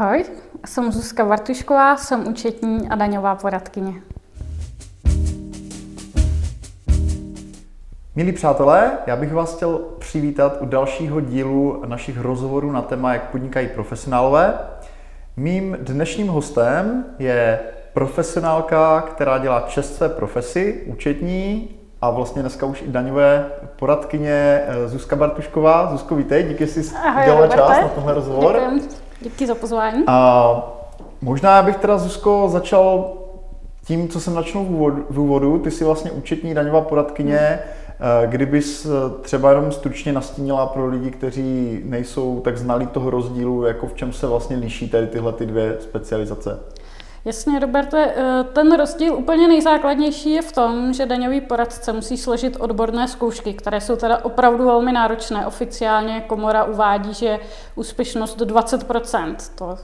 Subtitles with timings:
[0.00, 0.24] Ahoj,
[0.66, 3.92] jsem Zuzka Vartušková, jsem účetní a daňová poradkyně.
[8.16, 13.30] Milí přátelé, já bych vás chtěl přivítat u dalšího dílu našich rozhovorů na téma, jak
[13.30, 14.58] podnikají profesionálové.
[15.36, 17.60] Mým dnešním hostem je
[17.92, 21.68] profesionálka, která dělá čest své profesi, účetní
[22.00, 23.46] a vlastně dneska už i daňové
[23.76, 25.90] poradkyně eh, Zuzka Bartušková.
[25.90, 28.52] Zuzko, vítej, díky, že jsi udělala čas na tenhle rozhovor.
[28.52, 29.07] Děkujem.
[29.20, 30.04] Díky za pozvání.
[30.06, 30.78] A
[31.20, 33.12] možná bych teda, Zuzko, začal
[33.84, 34.64] tím, co jsem načnul
[35.10, 35.58] v úvodu.
[35.58, 37.38] Ty jsi vlastně účetní daňová poradkyně.
[37.38, 38.30] Hmm.
[38.30, 38.90] Kdybys eh,
[39.22, 44.12] třeba jenom stručně nastínila pro lidi, kteří nejsou tak znalí toho rozdílu, jako v čem
[44.12, 46.58] se vlastně liší tady tyhle ty dvě specializace?
[47.28, 52.56] Jasně, Roberte, eh, ten rozdíl úplně nejzákladnější je v tom, že daňový poradce musí složit
[52.60, 55.46] odborné zkoušky, které jsou teda opravdu velmi náročné.
[55.46, 57.38] Oficiálně komora uvádí, že
[57.74, 59.36] úspěšnost do 20%.
[59.54, 59.78] To,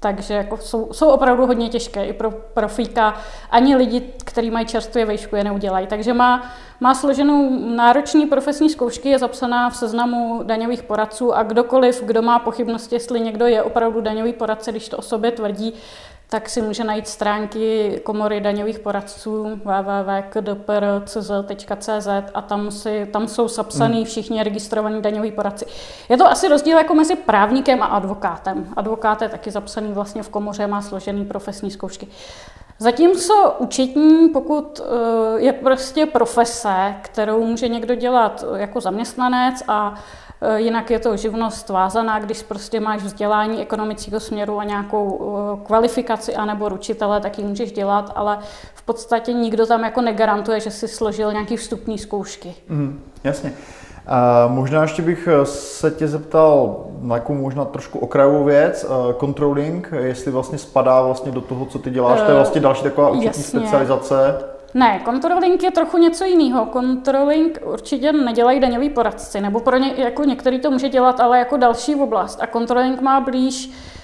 [0.00, 3.14] takže jako jsou, jsou opravdu hodně těžké i pro profíka.
[3.50, 5.86] Ani lidi, kteří mají čerstvě vejšku, je neudělají.
[5.86, 12.02] Takže má, má složenou nároční profesní zkoušky, je zapsaná v seznamu daňových poradců a kdokoliv,
[12.04, 15.74] kdo má pochybnosti, jestli někdo je opravdu daňový poradce, když to o sobě tvrdí,
[16.30, 21.28] tak si může najít stránky komory daňových poradců www.kdpr.cz
[22.34, 24.04] a tam, si, tam jsou zapsaný hmm.
[24.04, 25.66] všichni registrovaní daňoví poradci.
[26.08, 28.66] Je to asi rozdíl jako mezi právníkem a advokátem.
[28.76, 32.08] Advokát je taky zapsaný vlastně v komoře, má složený profesní zkoušky.
[32.78, 39.94] Zatímco účetní, pokud eh, je prostě profese, kterou může někdo dělat jako zaměstnanec a
[40.40, 45.66] Eh, jinak je to živnost vázaná, když prostě máš vzdělání ekonomického směru a nějakou eh,
[45.66, 48.38] kvalifikaci anebo ručitele, tak ji můžeš dělat, ale
[48.74, 52.54] v podstatě nikdo tam jako negarantuje, že si složil nějaký vstupní zkoušky.
[52.68, 53.52] Mm, jasně.
[54.48, 58.86] Možná ještě bych eh, se tě zeptal na jakou možná trošku okrajovou věc,
[59.20, 63.10] controlling, jestli vlastně spadá vlastně do toho, co ty děláš, to je vlastně další taková
[63.10, 64.38] účetní specializace.
[64.74, 66.68] Ne, controlling je trochu něco jiného.
[66.72, 71.56] Controlling určitě nedělají daňoví poradci, nebo pro ně, jako některý to může dělat, ale jako
[71.56, 72.38] další oblast.
[72.42, 73.97] A controlling má blíž eh,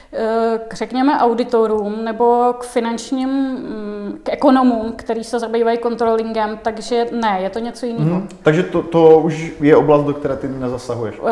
[0.68, 7.38] k, řekněme, auditorům nebo k finančním, mm, k ekonomům, který se zabývají controllingem, takže ne,
[7.42, 8.16] je to něco jiného.
[8.16, 11.18] Mm, takže to, to už je oblast, do které ty nezasahuješ?
[11.20, 11.28] Uh,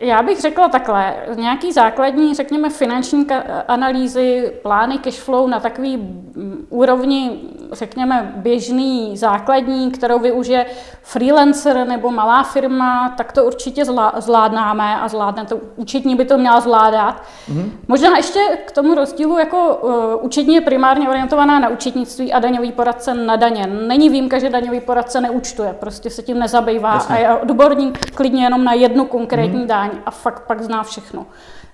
[0.00, 3.26] já bych řekla takhle, nějaký základní, řekněme, finanční
[3.68, 7.40] analýzy, plány cash flow na takový mm, úrovni,
[7.72, 10.66] řekněme, běžný, základní, kterou využije
[11.02, 13.84] freelancer nebo malá firma, tak to určitě
[14.18, 15.60] zvládnáme a zvládne to.
[15.76, 17.22] Účetní by to měla zvládat.
[17.48, 17.70] Mm-hmm.
[17.96, 22.72] Možná ještě k tomu rozdílu, jako uh, účetní je primárně orientovaná na účetnictví a daňový
[22.72, 23.66] poradce na daně.
[23.66, 27.16] Není výjimka, že daňový poradce neúčtuje, prostě se tím nezabývá Jasně.
[27.16, 29.66] a je odborník klidně jenom na jednu konkrétní mm-hmm.
[29.66, 31.26] daň daň a fakt pak zná všechno.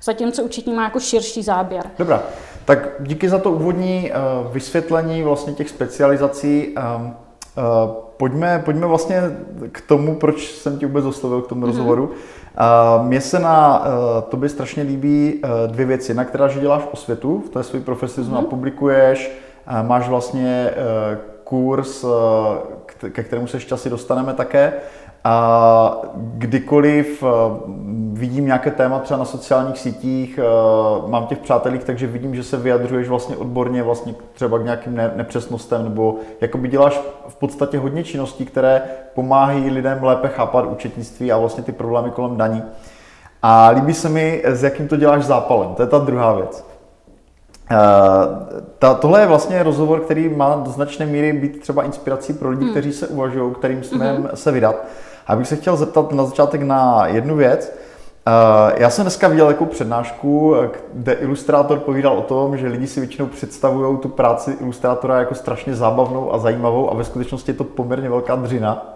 [0.03, 1.91] Zatímco účetní má jako širší záběr.
[1.99, 2.23] Dobrá,
[2.65, 6.75] tak díky za to úvodní uh, vysvětlení vlastně těch specializací.
[6.97, 7.17] Um,
[7.57, 7.91] uh,
[8.23, 9.23] pojďme, pojďme vlastně
[9.73, 11.67] k tomu, proč jsem ti vůbec oslovil k tomu mm-hmm.
[11.67, 12.05] rozhovoru.
[12.05, 13.85] Uh, mně se na uh,
[14.29, 16.15] tobě strašně líbí uh, dvě věci.
[16.15, 18.45] Na která, že děláš osvětu v té své profesi, mm-hmm.
[18.45, 19.31] publikuješ,
[19.71, 22.13] uh, máš vlastně uh, kurz, uh,
[23.11, 24.73] ke kterému se asi dostaneme také.
[25.25, 27.27] A kdykoliv eh,
[28.13, 32.57] vidím nějaké téma třeba na sociálních sítích, eh, mám těch přátelích, takže vidím, že se
[32.57, 38.47] vyjadřuješ vlastně odborně vlastně třeba k nějakým nepřesnostem, nebo jakoby děláš v podstatě hodně činností,
[38.47, 38.83] které
[39.15, 42.63] pomáhají lidem lépe chápat účetnictví a vlastně ty problémy kolem daní.
[43.43, 45.75] A líbí se mi, s jakým to děláš zápalem.
[45.75, 46.65] To je ta druhá věc.
[47.71, 47.79] Uh,
[48.79, 52.63] ta, tohle je vlastně rozhovor, který má do značné míry být třeba inspirací pro lidi,
[52.63, 52.71] hmm.
[52.71, 54.29] kteří se uvažují, kterým směrem hmm.
[54.35, 54.77] se vydat.
[55.27, 57.77] A bych se chtěl zeptat na začátek na jednu věc.
[58.27, 60.55] Eh, já jsem dneska viděl jako přednášku,
[60.93, 65.75] kde ilustrátor povídal o tom, že lidi si většinou představují tu práci ilustrátora jako strašně
[65.75, 68.95] zábavnou a zajímavou a ve skutečnosti je to poměrně velká dřina.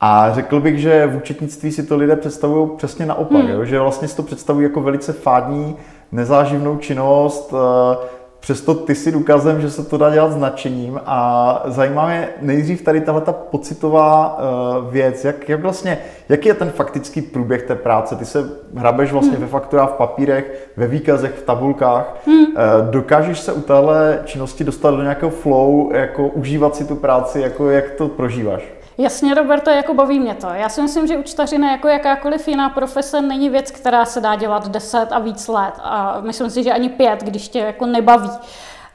[0.00, 3.50] A řekl bych, že v účetnictví si to lidé představují přesně naopak, hmm.
[3.50, 3.64] jo?
[3.64, 5.76] že vlastně si to představují jako velice fádní,
[6.12, 7.96] nezáživnou činnost, eh,
[8.40, 13.00] Přesto ty si důkazem, že se to dá dělat značením a zajímá mě nejdřív tady
[13.00, 15.98] tahle ta pocitová uh, věc, jak, jak vlastně,
[16.28, 18.16] jaký je ten faktický průběh té práce?
[18.16, 19.40] Ty se hrabeš vlastně hmm.
[19.40, 22.16] ve fakturách, v papírech, ve výkazech, v tabulkách.
[22.26, 22.40] Hmm.
[22.40, 22.54] Uh,
[22.90, 27.70] dokážeš se u téhle činnosti dostat do nějakého flow, jako užívat si tu práci, jako
[27.70, 28.77] jak to prožíváš?
[29.00, 30.46] Jasně, Roberto, jako baví mě to.
[30.46, 34.68] Já si myslím, že učtařina jako jakákoliv jiná profese není věc, která se dá dělat
[34.68, 35.74] 10 a víc let.
[35.82, 38.30] A myslím si, že ani pět, když tě jako nebaví.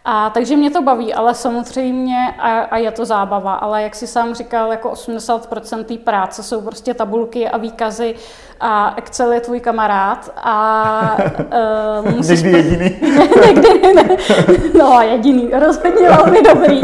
[0.05, 3.53] A takže mě to baví, ale samozřejmě a, a je to zábava.
[3.53, 8.15] Ale jak si sám říkal, jako 80% té práce jsou prostě tabulky a výkazy
[8.59, 11.17] a Excel je tvůj kamarád a
[12.03, 12.44] uh, musíš...
[12.44, 12.97] Někdy jediný.
[13.45, 14.17] někdy ne,
[14.79, 16.81] no jediný, rozhodně velmi dobrý.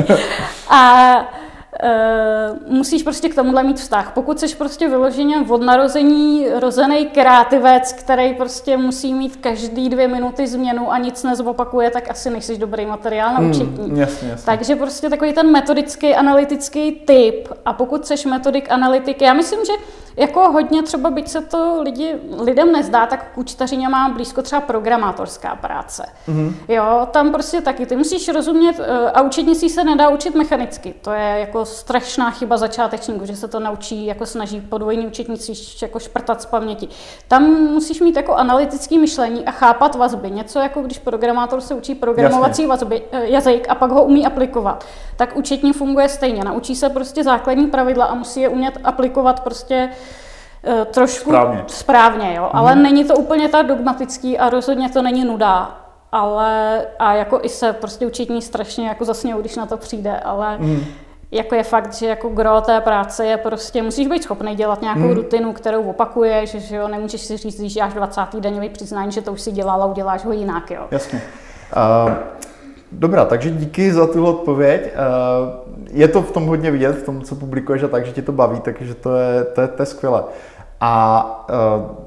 [0.70, 1.39] A
[1.84, 4.12] Uh, musíš prostě k tomuhle mít vztah.
[4.14, 10.48] Pokud jsi prostě vyloženě od narození rozený kreativec, který prostě musí mít každý dvě minuty
[10.48, 13.90] změnu a nic nezopakuje, tak asi nejsi dobrý materiál na učitní.
[13.90, 14.46] Mm, jasně, jasně.
[14.46, 17.50] Takže prostě takový ten metodický, analytický typ.
[17.66, 19.74] A pokud jsi metodik, analytik, já myslím, že
[20.20, 24.62] jako hodně třeba, byť se to lidi, lidem nezdá, tak k účtařině má blízko třeba
[24.62, 26.06] programátorská práce.
[26.28, 26.54] Mm-hmm.
[26.68, 27.86] Jo, tam prostě taky.
[27.86, 30.94] Ty musíš rozumět, eh, a učitnictví se nedá učit mechanicky.
[31.02, 36.00] To je jako strašná chyba začátečníků, že se to naučí, jako snaží podvojný učitnictví jako
[36.00, 36.88] šprtat z paměti.
[37.28, 40.32] Tam musíš mít jako analytické myšlení a chápat vazby.
[40.32, 44.86] Něco jako když programátor se učí programovací vazby, eh, jazyk a pak ho umí aplikovat.
[45.16, 46.44] Tak účetní funguje stejně.
[46.44, 49.90] Naučí se prostě základní pravidla a musí je umět aplikovat prostě
[50.64, 52.50] Eh, trošku správně, správně jo.
[52.54, 52.84] ale hmm.
[52.84, 55.76] není to úplně tak dogmatický a rozhodně to není nuda.
[56.12, 60.58] Ale a jako i se prostě učitní strašně jako zasnějou, když na to přijde, ale
[60.58, 60.86] hmm.
[61.32, 65.02] Jako je fakt, že jako gro té práce je prostě, musíš být schopný dělat nějakou
[65.02, 65.14] hmm.
[65.14, 68.22] rutinu, kterou opakuješ, že jo, nemůžeš si říct, když děláš 20.
[68.40, 70.88] daňový přiznání, že to už si dělala, uděláš ho jinak, jo.
[70.92, 71.22] Jasně.
[72.06, 72.14] Uh,
[72.92, 74.94] dobrá, takže díky za tuhle odpověď.
[74.94, 78.22] Uh, je to v tom hodně vidět, v tom, co publikuješ a tak, že ti
[78.22, 80.24] to baví, takže to je, to je, to je skvělé.
[80.82, 81.54] A e,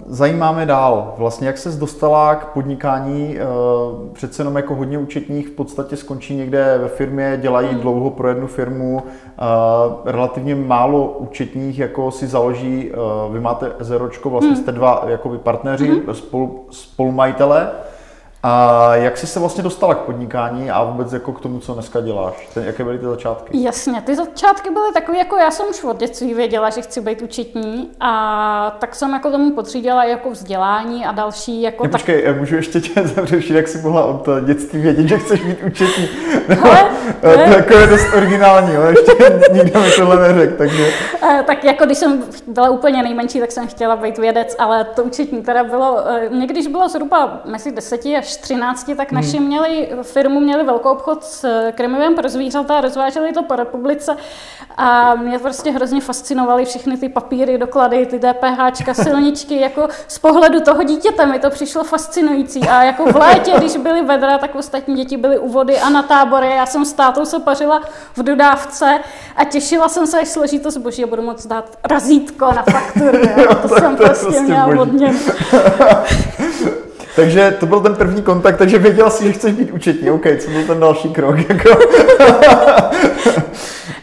[0.07, 3.45] zajímáme dál, vlastně jak se dostala k podnikání, e,
[4.13, 7.81] přece jenom jako hodně účetních v podstatě skončí někde ve firmě, dělají hmm.
[7.81, 14.31] dlouho pro jednu firmu, e, relativně málo účetních jako si založí, e, vy máte Zeročko,
[14.31, 14.63] vlastně hmm.
[14.63, 16.15] jste dva jakoby partneři, hmm.
[16.15, 17.71] spolu, spolumajitele,
[18.45, 22.01] a jak jsi se vlastně dostala k podnikání a vůbec jako k tomu, co dneska
[22.01, 22.49] děláš?
[22.55, 23.63] Ten, jaké byly ty začátky?
[23.63, 27.23] Jasně, ty začátky byly takové, jako já jsem už od dětství věděla, že chci být
[27.23, 31.63] učitní a tak jsem jako tomu potřídila jako vzdělání a další.
[31.63, 32.01] Jako ne, tak...
[32.01, 35.63] Počkej, já můžu ještě tě zavřešit, jak jsi mohla od dětství vědět, že chceš být
[35.63, 36.09] učitní.
[36.63, 36.91] Ale,
[37.21, 40.91] to je jako je dost originální, ale ještě nikdo mi tohle neřekl, takže...
[41.23, 45.05] Eh, tak jako když jsem byla úplně nejmenší, tak jsem chtěla být vědec, ale to
[45.05, 49.37] učitní teda bylo, eh, mě když bylo zhruba mezi deseti až až 13, tak naši
[49.37, 49.47] hmm.
[49.47, 54.17] měli, firmu měli velkou obchod s krmivem pro zvířata, rozváželi to po republice
[54.77, 60.61] a mě prostě hrozně fascinovaly všechny ty papíry, doklady, ty DPH, silničky, jako z pohledu
[60.61, 64.95] toho dítěte mi to přišlo fascinující a jako v létě, když byly vedra, tak ostatní
[64.95, 67.83] děti byly u vody a na tábory, já jsem s tátou se pařila
[68.17, 69.01] v dodávce
[69.37, 73.19] a těšila jsem se, až složí to zboží a budu moct dát razítko na fakturu,
[73.37, 73.55] jo.
[73.63, 75.15] to jsem to prostě, prostě měla hodně.
[77.17, 80.11] Takže to byl ten první kontakt, takže věděla si, že chceš být účetní.
[80.11, 81.37] OK, co byl ten další krok?
[81.49, 81.69] Jako?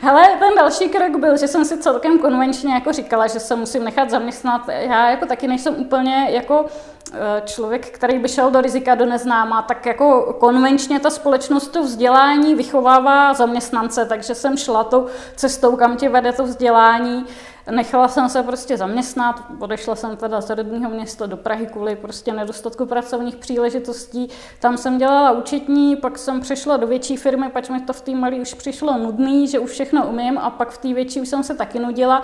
[0.01, 3.83] Hele, ten další krok byl, že jsem si celkem konvenčně jako říkala, že se musím
[3.83, 4.61] nechat zaměstnat.
[4.67, 6.65] Já jako taky nejsem úplně jako
[7.13, 11.83] eh, člověk, který by šel do rizika do neznáma, tak jako konvenčně ta společnost to
[11.83, 17.25] vzdělání vychovává zaměstnance, takže jsem šla tou cestou, kam tě vede to vzdělání.
[17.71, 22.33] Nechala jsem se prostě zaměstnat, odešla jsem teda z rodního města do Prahy kvůli prostě
[22.33, 24.29] nedostatku pracovních příležitostí.
[24.59, 28.11] Tam jsem dělala účetní, pak jsem přešla do větší firmy, pač mi to v té
[28.11, 31.44] malé už přišlo nudný, že už všechno umím a pak v té větší už jsem
[31.44, 32.23] se taky nudila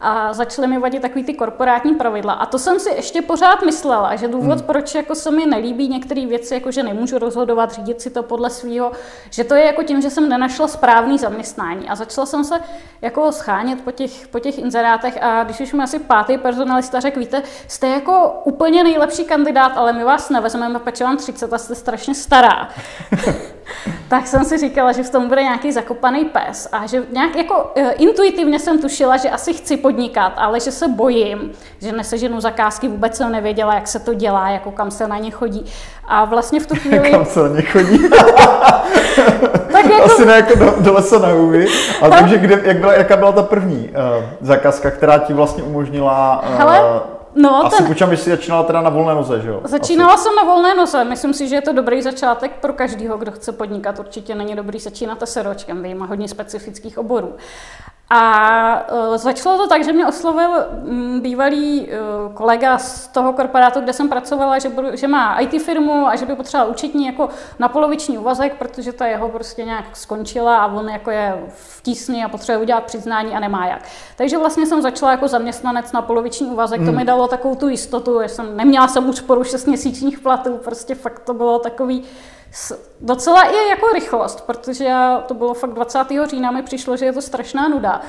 [0.00, 2.32] a začaly mi vadit takový ty korporátní pravidla.
[2.32, 4.66] A to jsem si ještě pořád myslela, že důvod, hmm.
[4.66, 8.50] proč jako se mi nelíbí některé věci, jako že nemůžu rozhodovat, řídit si to podle
[8.50, 8.92] svého,
[9.30, 11.88] že to je jako tím, že jsem nenašla správný zaměstnání.
[11.88, 12.60] A začala jsem se
[13.02, 17.20] jako schánět po těch, po těch inzerátech a když už mi asi pátý personalista řekl,
[17.20, 21.74] víte, jste jako úplně nejlepší kandidát, ale my vás nevezmeme, protože vám 30 a jste
[21.74, 22.68] strašně stará.
[24.08, 27.72] tak jsem si říkala, že v tom bude nějaký zakopaný pes a že nějak jako
[27.76, 32.88] uh, intuitivně jsem tušila, že asi chci podnikat, ale že se bojím, že neseženu zakázky,
[32.88, 35.66] vůbec jsem nevěděla, jak se to dělá, jako kam se na ně chodí.
[36.04, 37.10] A vlastně v tu chvíli...
[37.10, 38.08] kam se na ně chodí?
[39.72, 40.04] tak jako...
[40.04, 41.66] Asi ne jako do, do lesa na hůvy,
[42.02, 46.42] ale takže kde, jak byla, jaká byla ta první uh, zakázka, která ti vlastně umožnila
[46.42, 46.82] uh, Hele,
[47.36, 47.86] No, Asi ten...
[47.86, 49.60] počítám, že jsi začínala teda na volné noze, že jo?
[49.64, 50.22] Začínala Asi.
[50.22, 51.04] jsem na volné noze.
[51.04, 53.98] Myslím si, že je to dobrý začátek pro každého, kdo chce podnikat.
[53.98, 57.36] Určitě není dobrý začínat seročkem, vyjma hodně specifických oborů.
[58.10, 60.50] A uh, začalo to tak, že mě oslovil
[60.84, 65.62] um, bývalý uh, kolega z toho korporátu, kde jsem pracovala, že, budu, že má IT
[65.62, 69.96] firmu a že by potřeboval účetní jako na poloviční úvazek, protože ta jeho prostě nějak
[69.96, 73.82] skončila a on jako je v tísni a potřebuje udělat přiznání a nemá jak.
[74.16, 76.86] Takže vlastně jsem začala jako zaměstnanec na poloviční úvazek, hmm.
[76.86, 80.56] to mi dalo takovou tu jistotu, že jsem neměla jsem už poru 6 měsíčních platů,
[80.64, 82.04] prostě fakt to bylo takový
[83.00, 85.98] docela i jako rychlost, protože já, to bylo fakt 20.
[86.30, 88.00] října, mi přišlo, že je to strašná nuda.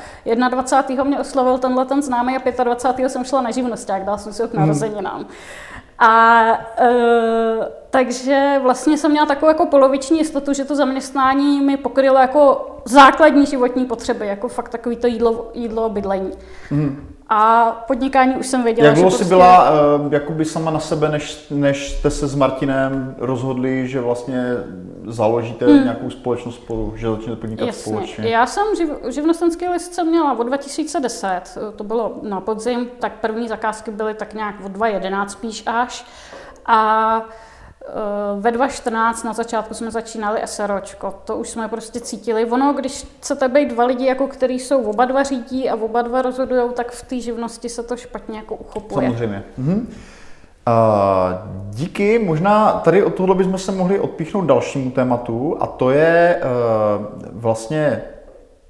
[0.49, 1.03] 21.
[1.03, 3.09] mě oslovil tenhle ten známý a 25.
[3.09, 5.17] jsem šla na živnosták, dal jsem si ho k narozeninám.
[5.17, 5.27] Hmm.
[5.99, 6.43] A
[6.79, 6.89] e,
[7.89, 13.45] takže vlastně jsem měla takovou jako poloviční jistotu, že to zaměstnání mi pokrylo jako základní
[13.45, 16.31] životní potřeby, jako fakt takový to jídlo, jídlo bydlení.
[16.69, 17.16] Hmm.
[17.29, 19.35] A podnikání už jsem věděla, Jak dlouho že jsi prostě...
[19.35, 24.43] byla uh, jakoby sama na sebe, než, než jste se s Martinem rozhodli, že vlastně
[25.05, 25.83] založíte hmm.
[25.83, 27.91] nějakou společnost spolu, že začnete podnikat Jasně.
[27.91, 28.29] společně?
[28.29, 31.41] Já jsem živ, živnostenský list jsem měla od 2010,
[31.75, 36.05] to bylo na podzim, tak první zakázky byly tak nějak od 2011 spíš až.
[36.65, 37.21] A
[38.39, 42.45] ve 2014 na začátku jsme začínali SROčko, to už jsme prostě cítili.
[42.45, 46.21] Ono, když chcete být dva lidi, jako který jsou oba dva řídí a oba dva
[46.21, 49.09] rozhodují, tak v té živnosti se to špatně jako uchopuje.
[49.09, 49.43] Samozřejmě.
[49.57, 49.87] Mhm.
[50.67, 50.73] Uh,
[51.69, 57.05] díky, možná tady od tohohle bychom se mohli odpíchnout dalšímu tématu a to je uh,
[57.31, 58.01] vlastně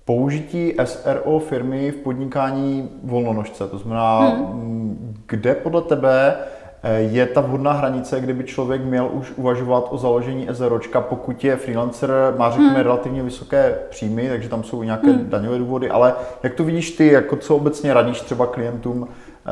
[0.06, 3.68] použití SRO firmy v podnikání volnonožce.
[3.68, 5.16] To znamená, hmm.
[5.26, 6.57] kde podle tebe Eh,
[6.96, 12.10] je ta vhodná hranice, kdyby člověk měl už uvažovat o založení SROčka, pokud je freelancer,
[12.38, 12.84] má řekněme hmm.
[12.84, 15.30] relativně vysoké příjmy, takže tam jsou nějaké hmm.
[15.30, 16.14] daňové důvody, ale
[16.44, 19.08] jak to vidíš ty, jako co obecně radíš třeba klientům,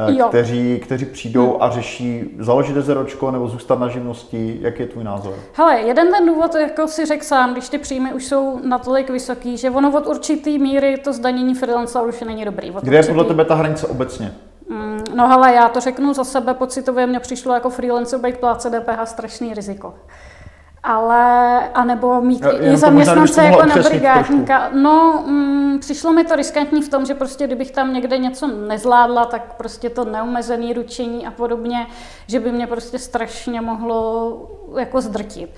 [0.10, 1.64] eh, kteří, kteří přijdou hmm.
[1.64, 5.34] a řeší založit SROčko nebo zůstat na živnosti, jak je tvůj názor?
[5.54, 9.58] Hele, jeden ten důvod, jako si řekl sám, když ty příjmy už jsou natolik vysoký,
[9.58, 12.74] že ono od určitý míry to zdanění freelancera už není dobrý.
[12.82, 14.34] Kde je podle tebe ta hranice obecně?
[15.16, 19.08] No hele, já to řeknu za sebe, pocitově mě přišlo jako freelancer být pláce DPH
[19.08, 19.94] strašný riziko.
[20.84, 24.70] Ale, anebo mít já, i zaměstnance jako na brigádníka.
[24.74, 29.26] No, mm, přišlo mi to riskantní v tom, že prostě kdybych tam někde něco nezvládla,
[29.26, 31.88] tak prostě to neomezené ručení a podobně,
[32.28, 35.50] že by mě prostě strašně mohlo jako zdrtit.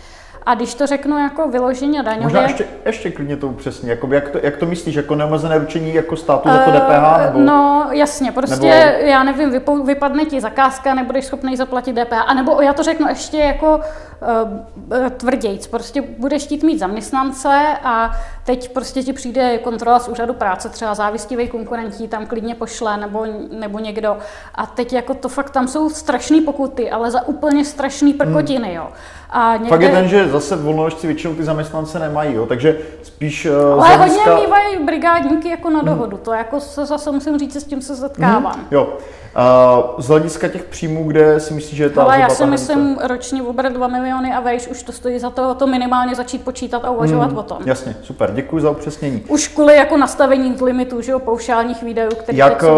[0.48, 2.24] A když to řeknu jako vyloženě daňově...
[2.24, 5.94] Možná ještě, ještě klidně to přesně, jako jak, to, jak to myslíš, jako neomezené ručení
[5.94, 7.20] jako státu za to DPH?
[7.20, 9.06] Eh, nebo, no jasně, prostě nebo...
[9.10, 13.08] já nevím, vypou, vypadne ti zakázka, nebudeš schopný zaplatit DPH, a nebo já to řeknu
[13.08, 13.80] ještě jako
[14.22, 17.50] uh, tvrdějc, prostě budeš chtít mít zaměstnance
[17.84, 18.12] a
[18.46, 23.26] teď prostě ti přijde kontrola z úřadu práce, třeba závistivý konkurentí tam klidně pošle nebo,
[23.52, 24.18] nebo někdo
[24.56, 28.76] a teď jako to fakt tam jsou strašné pokuty, ale za úplně strašný prkotiny, hmm.
[28.76, 28.88] jo.
[29.30, 29.70] A někde...
[29.70, 32.46] Fakt je ten, že zase volnožci většinou ty zaměstnance nemají, jo?
[32.46, 34.32] takže spíš uh, Ale hlediska...
[34.32, 36.26] hodně mývají brigádníky jako na dohodu, hmm.
[36.26, 38.54] to jako se zase musím říct, s tím se setkávám.
[38.54, 38.68] Hmm.
[38.72, 38.98] Jo.
[39.38, 42.98] Uh, z hlediska těch příjmů, kde si myslíš, že je ta Ale já si myslím,
[43.08, 46.86] roční obrat 2 miliony a vejš, už to stojí za to, to minimálně začít počítat
[46.86, 47.38] a uvažovat hmm.
[47.38, 47.58] o tom.
[47.66, 49.24] Jasně, super, děkuji za upřesnění.
[49.28, 52.70] Už kvůli jako nastavení limitů, že jo, paušálních výdajů, které Jak, jsou...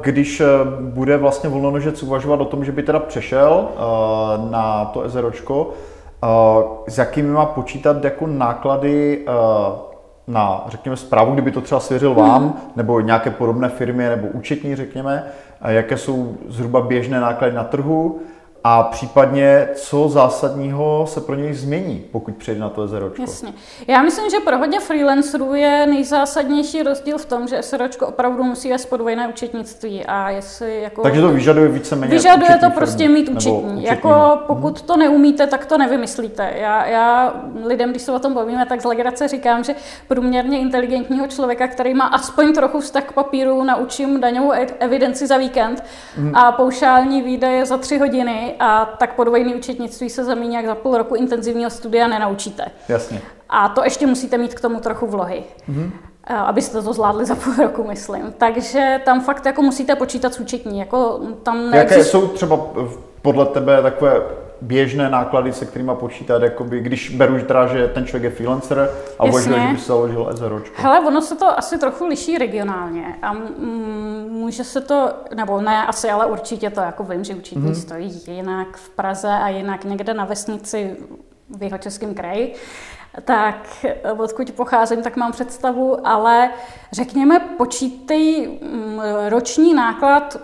[0.00, 0.42] když
[0.80, 5.70] bude vlastně volnonožec uvažovat o tom, že by teda přešel uh, na to ezeročko,
[6.88, 9.24] s jakými má počítat jako náklady
[10.28, 12.52] na, řekněme, zprávu, kdyby to třeba svěřil vám, mm.
[12.76, 15.24] nebo nějaké podobné firmy, nebo účetní, řekněme,
[15.70, 18.20] jaké jsou zhruba běžné náklady na trhu,
[18.64, 23.22] a případně, co zásadního se pro něj změní, pokud přejde na to SROčko?
[23.22, 23.52] Jasně.
[23.86, 28.70] Já myslím, že pro hodně freelancerů je nejzásadnější rozdíl v tom, že SROčko opravdu musí
[28.70, 30.04] vést podvojné účetnictví.
[30.04, 31.02] A jestli jako...
[31.02, 33.58] Takže to vyžaduje víceméně Vyžaduje to prostě firmy, mít účetní.
[33.58, 33.84] účetní.
[33.84, 34.38] Jako mhm.
[34.46, 36.52] pokud to neumíte, tak to nevymyslíte.
[36.56, 37.34] Já, já
[37.64, 39.74] lidem, když se o tom bavíme, tak z legrace říkám, že
[40.08, 45.36] průměrně inteligentního člověka, který má aspoň trochu vztah k papíru, naučím daňovou e- evidenci za
[45.36, 45.84] víkend
[46.16, 46.36] mm.
[46.36, 50.98] a paušální výdaje za tři hodiny a tak podvojný účetnictví se za jak za půl
[50.98, 52.64] roku intenzivního studia nenaučíte.
[52.88, 53.22] Jasně.
[53.48, 55.44] A to ještě musíte mít k tomu trochu vlohy.
[55.70, 55.90] Mm-hmm
[56.34, 58.34] abyste to zvládli za půl roku, myslím.
[58.38, 60.78] Takže tam fakt jako musíte počítat s účetní.
[60.78, 62.60] Jako tam Jaké jsou třeba
[63.22, 64.22] podle tebe takové
[64.60, 69.24] běžné náklady, se kterými počítat, jakoby, když beru teda, že ten člověk je freelancer a
[69.24, 70.74] uvažuje, že by se založil SROčko.
[70.82, 73.36] Hele, ono se to asi trochu liší regionálně a
[74.28, 77.80] může se to, nebo ne asi, ale určitě to, jako vím, že učitní mm-hmm.
[77.80, 80.96] stojí jinak v Praze a jinak někde na vesnici
[81.58, 82.54] v jeho českém kraji
[83.24, 83.86] tak
[84.18, 86.50] odkud pocházím, tak mám představu, ale
[86.92, 88.58] řekněme, počítej
[89.28, 90.36] roční náklad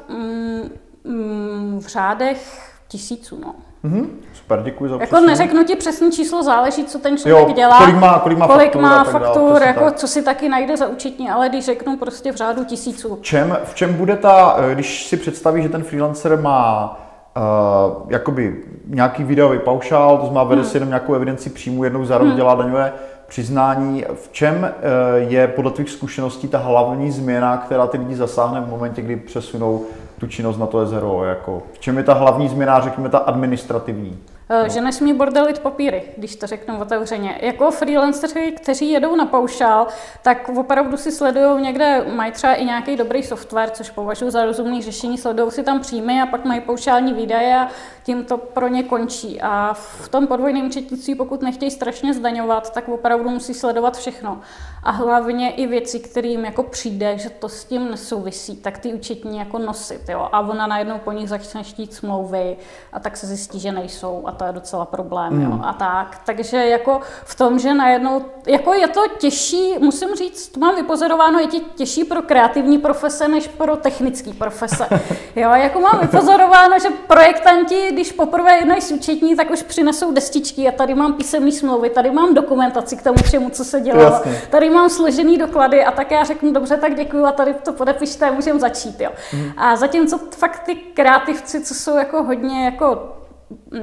[1.78, 3.40] v řádech tisíců.
[3.40, 3.54] No.
[3.84, 4.06] Mm-hmm.
[4.32, 7.78] Super, děkuji za Jako neřeknu ti přesný číslo, záleží, co ten člověk jo, dělá.
[7.78, 9.96] Kolik má, kolik má kolik faktur, má faktur jako tak.
[9.96, 13.18] co si taky najde za účetní, ale když řeknu prostě v řádu tisíců.
[13.20, 16.96] Čem, v čem bude ta, eh, když si představí, že ten freelancer má
[17.36, 20.70] uh, jakoby nějaký videový paušál, to znamená, vede hmm.
[20.70, 22.36] si jenom nějakou evidenci příjmu, jednou za rok hmm.
[22.36, 22.92] dělá daňové
[23.26, 24.04] přiznání.
[24.14, 28.70] V čem uh, je podle tvých zkušeností ta hlavní změna, která ty lidi zasáhne v
[28.70, 29.82] momentě, kdy přesunou
[30.24, 31.24] tu činnost na to jezero?
[31.24, 34.18] Jako, v čem je ta hlavní změna, řekněme, ta administrativní?
[34.50, 34.68] No.
[34.68, 37.38] Že nesmí bordelit papíry, když to řeknu otevřeně.
[37.42, 39.86] Jako freelanceri, kteří jedou na paušál,
[40.22, 44.82] tak opravdu si sledují někde, mají třeba i nějaký dobrý software, což považuji za rozumný
[44.82, 47.68] řešení, sledují si tam příjmy a pak mají paušální výdaje a
[48.02, 49.40] tím to pro ně končí.
[49.40, 54.40] A v tom podvojném účetnictví, pokud nechtějí strašně zdaňovat, tak opravdu musí sledovat všechno.
[54.82, 59.38] A hlavně i věci, kterým jako přijde, že to s tím nesouvisí, tak ty účetní
[59.38, 60.08] jako nosit.
[60.08, 60.28] Jo?
[60.32, 62.56] A ona najednou po nich začne štít smlouvy
[62.92, 64.22] a tak se zjistí, že nejsou.
[64.26, 65.32] A to je docela problém.
[65.32, 65.42] Mm.
[65.42, 65.50] Jo?
[65.50, 65.64] Hmm.
[65.64, 66.20] A tak.
[66.26, 71.38] Takže jako v tom, že najednou, jako je to těžší, musím říct, to mám vypozorováno,
[71.38, 74.86] je těžší pro kreativní profese, než pro technické profese.
[75.36, 80.68] Jo, jako mám vypozorováno, že projektanti, když poprvé jednají s účetní, tak už přinesou destičky
[80.68, 84.42] a tady mám písemné smlouvy, tady mám dokumentaci k tomu všemu, co se dělalo, Jasně.
[84.50, 88.28] tady mám složený doklady a tak já řeknu, dobře, tak děkuju a tady to podepište
[88.28, 89.00] a můžeme začít.
[89.00, 89.10] Jo.
[89.32, 89.52] Mm.
[89.56, 93.14] A zatímco fakt ty kreativci, co jsou jako hodně jako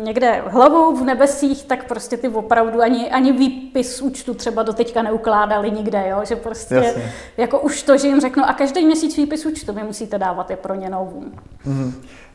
[0.03, 5.01] někde hlavou v nebesích, tak prostě ty opravdu ani, ani výpis účtu třeba do teďka
[5.01, 6.21] neukládali nikde, jo?
[6.23, 7.13] že prostě Jasně.
[7.37, 10.57] jako už to, že jim řeknu a každý měsíc výpis účtu mi musíte dávat, je
[10.57, 11.31] pro ně nový.
[11.67, 11.93] Mm-hmm.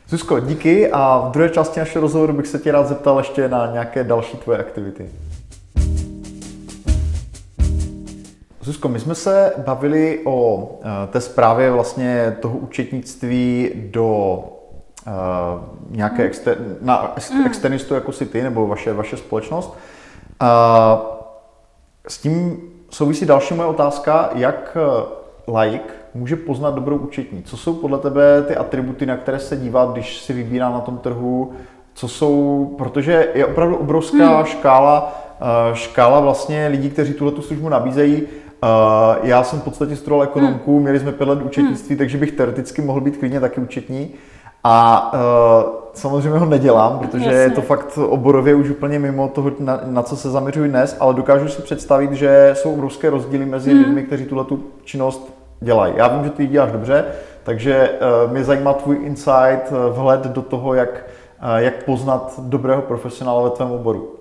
[0.09, 3.71] Zuzko, díky a v druhé části našeho rozhovoru bych se tě rád zeptal ještě na
[3.71, 5.09] nějaké další tvoje aktivity.
[8.61, 14.39] Zuzko, my jsme se bavili o eh, té zprávě vlastně toho účetnictví do
[15.07, 16.25] uh, nějaké hmm.
[16.25, 17.45] exter, na hmm.
[17.45, 19.77] externistu, jako si ty, nebo vaše, vaše společnost.
[20.41, 21.17] Uh,
[22.07, 25.05] s tím souvisí další moje otázka, jak eh,
[25.47, 27.43] laik může poznat dobrou účetní.
[27.43, 30.97] Co jsou podle tebe ty atributy, na které se dívat, když si vybírá na tom
[30.97, 31.53] trhu,
[31.93, 34.45] co jsou, protože je opravdu obrovská hmm.
[34.45, 35.21] škála,
[35.73, 38.23] škála vlastně lidí, kteří tuhle službu nabízejí.
[39.23, 40.81] Já jsem v podstatě studoval ekonomku, hmm.
[40.81, 41.97] měli jsme pět let účetnictví, hmm.
[41.97, 44.13] takže bych teoreticky mohl být klidně taky účetní.
[44.69, 47.39] A uh, samozřejmě ho nedělám, protože Jasně.
[47.39, 51.13] je to fakt oborově už úplně mimo toho, na, na co se zaměřuji dnes, ale
[51.13, 53.83] dokážu si představit, že jsou obrovské rozdíly mezi hmm.
[53.83, 55.93] lidmi, kteří tuhle tu činnost dělají.
[55.97, 57.05] Já vím, že ty ji děláš dobře,
[57.43, 57.89] takže
[58.25, 63.41] uh, mě zajímá tvůj insight, uh, vhled do toho, jak, uh, jak poznat dobrého profesionála
[63.41, 64.16] ve tvém oboru.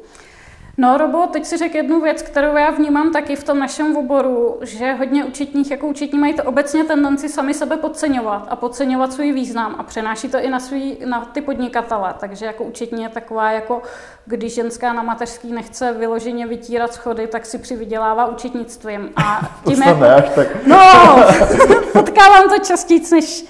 [0.78, 4.58] No, Robo, teď si řekl jednu věc, kterou já vnímám taky v tom našem oboru,
[4.62, 9.32] že hodně účetních jako účetní mají to obecně tendenci sami sebe podceňovat a podceňovat svůj
[9.32, 12.14] význam a přenáší to i na, svý, na ty podnikatele.
[12.20, 13.82] Takže jako účetní je taková, jako
[14.26, 19.10] když ženská na mateřský nechce vyloženě vytírat schody, tak si přivydělává účetnictvím.
[19.16, 20.66] A tím to je, až tak.
[20.66, 20.78] No,
[21.92, 23.44] potkávám to častěji, než,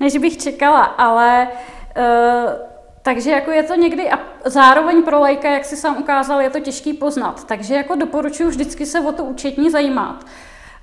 [0.00, 1.48] než bych čekala, ale
[1.96, 2.68] uh,
[3.08, 6.60] takže jako je to někdy a zároveň pro lajka, jak si sám ukázal, je to
[6.60, 7.44] těžký poznat.
[7.44, 10.24] Takže jako doporučuji vždycky se o to účetní zajímat.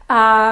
[0.09, 0.51] A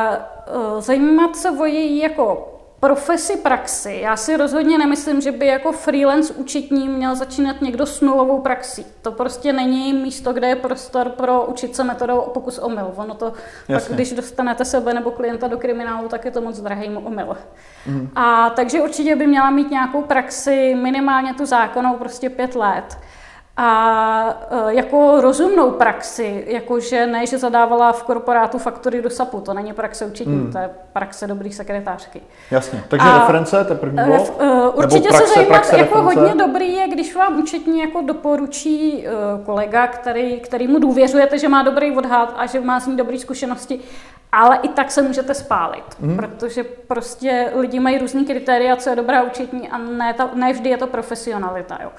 [0.75, 2.52] uh, zajímat se o její jako
[2.83, 3.99] profesi praxi.
[4.01, 8.85] Já si rozhodně nemyslím, že by jako freelance účetní měl začínat někdo s nulovou praxí.
[9.01, 12.93] To prostě není místo, kde je prostor pro učit se metodou pokus omyl.
[12.95, 13.33] Ono to,
[13.67, 17.37] pak, když dostanete sebe nebo klienta do kriminálu, tak je to moc drahý omyl.
[17.87, 18.09] Mm.
[18.15, 22.97] A takže určitě by měla mít nějakou praxi, minimálně tu zákonnou prostě pět let
[23.57, 29.53] a e, jako rozumnou praxi, jakože ne, že zadávala v korporátu faktory do SAPu, to
[29.53, 30.51] není praxe učitní, hmm.
[30.51, 32.21] to je praxe dobrých sekretářky.
[32.51, 34.41] Jasně, takže a reference, to je první blok?
[34.41, 36.19] Uh, určitě praxe, se zajímat, praxe, jako reference?
[36.19, 41.49] hodně dobrý je, když vám účetní jako doporučí uh, kolega, který, který mu důvěřujete, že
[41.49, 43.79] má dobrý odhad a že má z ní dobré zkušenosti,
[44.31, 46.17] ale i tak se můžete spálit, hmm.
[46.17, 50.69] protože prostě lidi mají různý kritéria, co je dobrá účetní a ne, ta, ne vždy
[50.69, 51.79] je to profesionalita.
[51.83, 51.91] Jo.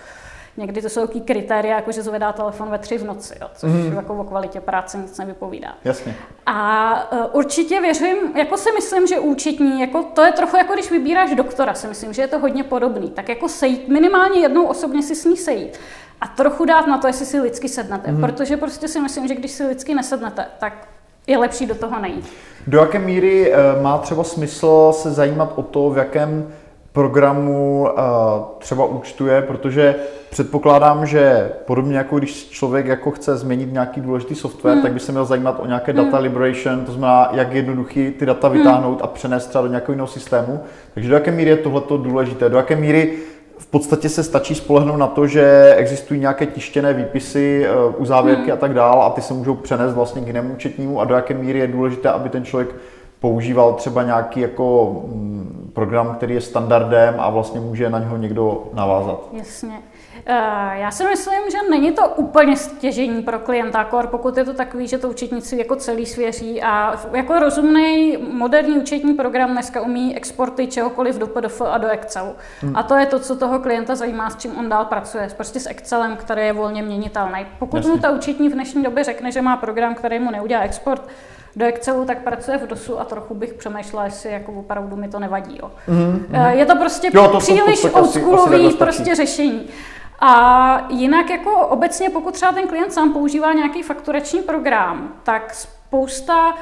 [0.57, 3.71] Někdy to jsou takové kritéria, jako že zvedá telefon ve tři v noci, jo, což
[3.71, 3.93] mm.
[3.97, 5.75] jako o kvalitě práce nic nevypovídá.
[5.85, 6.15] Jasně.
[6.47, 10.91] A uh, určitě věřím, jako si myslím, že účetní, jako to je trochu jako když
[10.91, 13.11] vybíráš doktora, si myslím, že je to hodně podobný.
[13.11, 15.79] Tak jako sejít, minimálně jednou osobně si s ní sejít.
[16.21, 18.13] A trochu dát na to, jestli si lidsky sednete.
[18.13, 18.21] Mm.
[18.21, 20.89] Protože prostě si myslím, že když si lidsky nesednete, tak
[21.27, 22.29] je lepší do toho nejít.
[22.67, 26.53] Do jaké míry uh, má třeba smysl se zajímat o to, v jakém
[26.95, 27.89] programu
[28.59, 29.95] třeba účtuje, protože
[30.31, 34.83] předpokládám, že podobně jako když člověk jako chce změnit nějaký důležitý software, hmm.
[34.83, 36.05] tak by se měl zajímat o nějaké hmm.
[36.05, 38.59] data liberation, to znamená, jak jednoduchý ty data hmm.
[38.59, 39.05] vytáhnout hmm.
[39.05, 40.61] a přenést třeba do nějakého jiného systému.
[40.95, 42.49] Takže do jaké míry je tohleto důležité?
[42.49, 43.19] Do jaké míry
[43.59, 48.53] v podstatě se stačí spolehnout na to, že existují nějaké tištěné výpisy, e, uzávěrky hmm.
[48.53, 51.35] a tak dále a ty se můžou přenést vlastně k jinému účetnímu a do jaké
[51.35, 52.75] míry je důležité, aby ten člověk
[53.25, 58.65] používal třeba nějaký jako mm, program, který je standardem a vlastně může na něho někdo
[58.75, 59.29] navázat.
[59.33, 59.81] Jasně.
[60.73, 64.87] Já si myslím, že není to úplně stěžení pro klienta, kor, pokud je to takový,
[64.87, 70.67] že to účetnictví jako celý svěří a jako rozumný moderní účetní program dneska umí exporty
[70.67, 72.33] čehokoliv do PDF a do Excelu.
[72.61, 72.77] Hmm.
[72.77, 75.29] A to je to, co toho klienta zajímá, s čím on dál pracuje.
[75.37, 77.47] Prostě s Excelem, který je volně měnitelný.
[77.59, 77.93] Pokud Jasně.
[77.93, 81.03] mu ta účetní v dnešní době řekne, že má program, který mu neudělá export,
[81.57, 85.19] do Excelu, tak pracuje v DOSu a trochu bych přemýšlela, jestli jako opravdu mi to
[85.19, 85.59] nevadí.
[85.63, 85.71] Jo.
[85.89, 86.51] Mm-hmm.
[86.51, 89.69] Je to prostě jo, to příliš oldschoolový prostě řešení.
[90.21, 96.55] A jinak jako obecně, pokud třeba ten klient sám používá nějaký fakturační program, tak spousta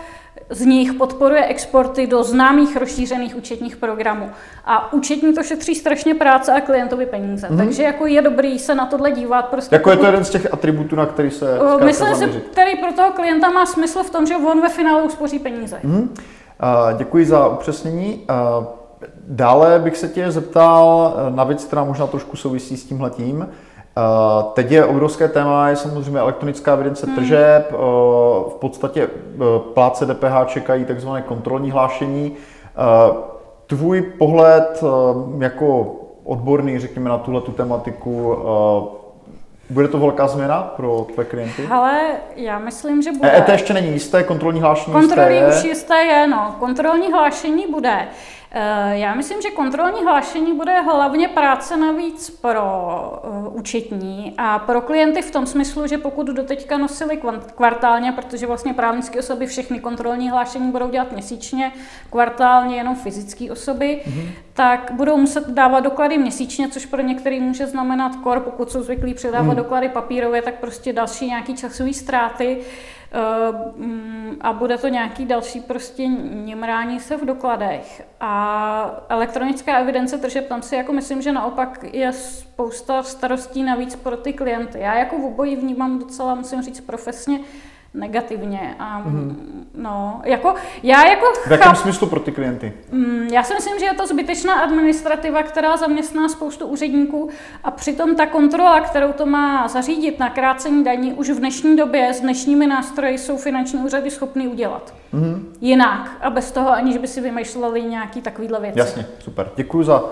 [0.53, 4.31] z nich podporuje exporty do známých rozšířených účetních programů.
[4.65, 7.49] A účetní to šetří strašně práce a klientovi peníze.
[7.49, 7.57] Mm-hmm.
[7.57, 9.49] Takže jako je dobrý se na tohle dívat.
[9.49, 9.93] Prostě jako pokud...
[9.93, 13.51] je to jeden z těch atributů, na který se Myslím si, který pro toho klienta
[13.51, 15.81] má smysl v tom, že on ve finále uspoří peníze.
[15.85, 16.01] Mm-hmm.
[16.03, 18.27] Uh, děkuji za upřesnění.
[18.59, 18.65] Uh,
[19.27, 23.37] dále bych se tě zeptal na věc, která možná trošku souvisí s tímhletím.
[23.37, 23.47] Uh,
[24.53, 27.15] teď je obrovské téma, je samozřejmě elektronická evidence hmm.
[27.15, 27.73] tržeb.
[27.73, 27.79] Uh,
[28.51, 32.33] v podstatě uh, pláce DPH čekají takzvané kontrolní hlášení.
[33.67, 34.85] Tvůj pohled
[35.39, 38.37] jako odborný, řekněme, na tuhle tu tematiku,
[39.71, 41.67] bude to velká změna pro tvé klienty?
[41.71, 42.01] Ale
[42.37, 43.31] já myslím, že bude.
[43.31, 45.59] EET ještě není jisté, kontrolní hlášení Kontrolní jisté je.
[45.59, 46.57] už jisté je, no.
[46.59, 48.09] Kontrolní hlášení bude.
[48.55, 52.63] Eh, já myslím, že kontrolní hlášení bude hlavně práce navíc pro
[53.25, 57.21] eh, účetní a pro klienty v tom smyslu, že pokud doteďka nosili
[57.55, 61.73] kvartálně, protože vlastně právnické osoby všechny kontrolní hlášení budou dělat měsíčně,
[62.11, 64.29] kvartálně jenom fyzické osoby, mm-hmm.
[64.53, 69.15] tak budou muset dávat doklady měsíčně, což pro některý může znamenat kor, pokud jsou zvyklí
[69.15, 69.57] předávat mm.
[69.57, 72.61] doklady papírově, tak prostě další nějaký časové ztráty.
[73.15, 78.07] Eh, mm, a bude to nějaký další prostě němrání se v dokladech.
[78.21, 84.17] A elektronická evidence tržeb, tam si jako myslím, že naopak je spousta starostí navíc pro
[84.17, 84.81] ty klienty.
[84.81, 87.41] Já jako v obojí vnímám docela, musím říct, profesně
[87.95, 88.77] negativně.
[88.79, 89.35] A, mm-hmm.
[89.75, 91.77] no, jako, já jako v jakém cháp...
[91.77, 92.73] smyslu pro ty klienty?
[92.93, 97.29] Mm, já si myslím, že je to zbytečná administrativa, která zaměstná spoustu úředníků
[97.65, 102.15] a přitom ta kontrola, kterou to má zařídit na krácení daní, už v dnešní době
[102.15, 104.95] s dnešními nástroji jsou finanční úřady schopny udělat.
[105.15, 105.43] Mm-hmm.
[105.61, 108.79] Jinak a bez toho, aniž by si vymýšleli nějaký takovýhle věci.
[108.79, 109.51] Jasně, super.
[109.57, 110.11] Děkuji za uh,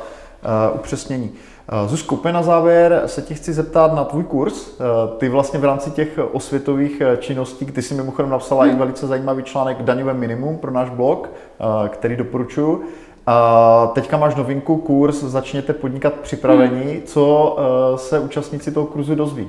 [0.75, 1.33] upřesnění.
[1.73, 4.69] Eh, Zuzku, úplně na závěr se ti chci zeptat na tvůj kurz.
[4.71, 8.75] Eh, ty vlastně v rámci těch osvětových eh, činností, ty si mimochodem napsala hmm.
[8.75, 11.31] i velice zajímavý článek Daňové minimum pro náš blog,
[11.89, 12.83] který doporučuji.
[13.27, 16.93] A teďka máš novinku, kurz Začněte podnikat připravení.
[16.93, 17.03] Hmm.
[17.05, 17.57] Co
[17.97, 19.49] se účastníci toho kurzu dozví?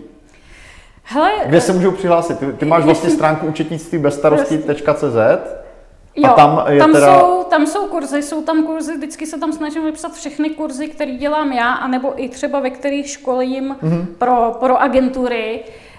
[1.03, 2.39] Hele, Kde se můžou přihlásit?
[2.39, 5.61] Ty, ty máš vlastně stránku účetnictví bez starosti.cz
[6.15, 7.19] Jo, a tam, je tam, teda...
[7.19, 11.11] jsou, tam jsou kurzy, jsou tam kurzy, vždycky se tam snažím vypsat všechny kurzy, které
[11.11, 14.05] dělám já, anebo i třeba ve kterých školím mm-hmm.
[14.17, 15.63] pro, pro agentury.
[15.67, 15.90] Uh,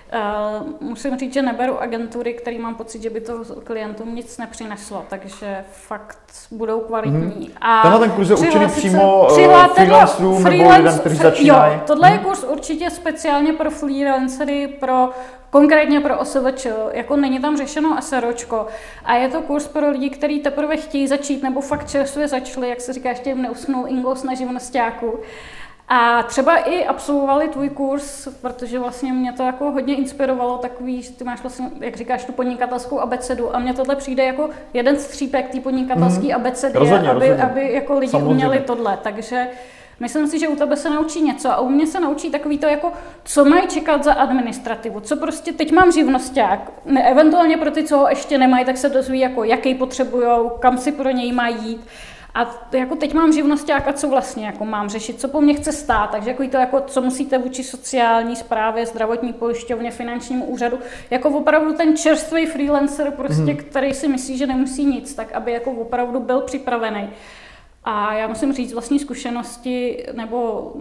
[0.80, 5.64] musím říct, že neberu agentury, které mám pocit, že by to klientům nic nepřineslo, takže
[5.72, 6.18] fakt
[6.50, 7.46] budou kvalitní.
[7.46, 7.56] Hmm.
[7.60, 11.74] A Tenhle ten kurz je určený přímo uh, freelancerům nebo lidem, kteří začínají?
[11.74, 15.10] Jo, tohle je kurz určitě speciálně pro freelancery, pro
[15.50, 18.66] konkrétně pro OSVČ, jako není tam řešeno SROčko
[19.04, 22.80] a je to kurz pro lidi, kteří teprve chtějí začít nebo fakt čerstvě začali, jak
[22.80, 25.18] se říká, ještě jim neusnul ingos na živnostáku.
[25.88, 31.12] A třeba i absolvovali tvůj kurz, protože vlastně mě to jako hodně inspirovalo, takový, že
[31.12, 35.48] ty máš vlastně, jak říkáš, tu podnikatelskou abecedu a mně tohle přijde jako jeden střípek
[35.48, 36.36] té podnikatelské mm-hmm.
[36.36, 37.42] abecedy, rozhodně, aby, rozhodně.
[37.42, 38.32] aby jako lidi Samozřejmě.
[38.32, 38.98] uměli tohle.
[39.02, 39.46] Takže
[40.00, 42.66] Myslím si, že u tebe se naučí něco a u mě se naučí takový to,
[42.66, 42.92] jako,
[43.24, 47.98] co mají čekat za administrativu, co prostě teď mám živnosták, ne, eventuálně pro ty, co
[47.98, 50.26] ho ještě nemají, tak se dozví, jako, jaký potřebují,
[50.58, 51.86] kam si pro něj mají jít.
[52.34, 55.72] A jako teď mám živnosták a co vlastně jako mám řešit, co po mně chce
[55.72, 60.78] stát, takže jako to, jako, co musíte vůči sociální správě, zdravotní pojišťovně, finančnímu úřadu,
[61.10, 63.56] jako opravdu ten čerstvý freelancer, prostě, mm.
[63.56, 67.10] který si myslí, že nemusí nic, tak aby jako opravdu byl připravený.
[67.84, 70.72] A já musím říct vlastní zkušenosti nebo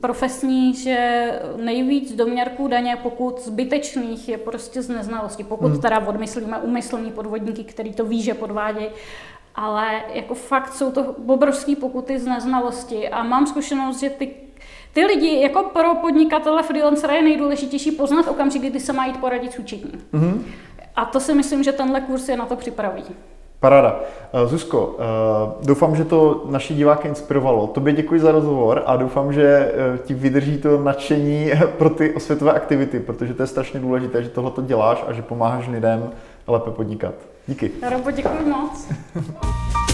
[0.00, 5.44] profesní, že nejvíc doměrků daně, pokud zbytečných, je prostě z neznalosti.
[5.44, 5.80] Pokud hmm.
[5.80, 8.88] teda odmyslíme umyslní podvodníky, který to ví, že podvádějí,
[9.56, 13.08] ale jako fakt jsou to obrovské pokuty z neznalosti.
[13.08, 14.30] A mám zkušenost, že ty
[14.92, 19.58] ty lidi, jako pro podnikatele freelancera je nejdůležitější poznat okamžik, kdy se mají poradit s
[19.58, 19.92] účetní.
[20.14, 20.42] Mm-hmm.
[20.96, 23.04] A to si myslím, že tenhle kurz je na to připraví.
[23.60, 24.00] Paráda.
[24.32, 27.66] Eh, Zuzko, eh, doufám, že to naši diváky inspirovalo.
[27.66, 32.52] Tobě děkuji za rozhovor a doufám, že eh, ti vydrží to nadšení pro ty osvětové
[32.52, 36.10] aktivity, protože to je strašně důležité, že tohle to děláš a že pomáháš lidem
[36.46, 37.14] lépe podnikat.
[37.48, 37.70] Díky.
[37.90, 38.88] Robo, děkuji moc.